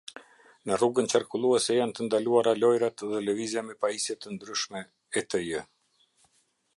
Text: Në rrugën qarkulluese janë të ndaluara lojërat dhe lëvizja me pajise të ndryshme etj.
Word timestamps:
Në 0.69 0.77
rrugën 0.77 1.09
qarkulluese 1.11 1.75
janë 1.79 1.95
të 1.99 2.07
ndaluara 2.07 2.55
lojërat 2.63 3.05
dhe 3.11 3.21
lëvizja 3.27 3.65
me 3.67 3.77
pajise 3.85 4.19
të 4.25 4.33
ndryshme 4.39 4.85
etj. 5.23 5.63